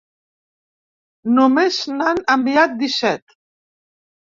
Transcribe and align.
Només 1.35 1.79
n’han 1.99 2.23
enviat 2.39 2.77
disset. 2.83 3.39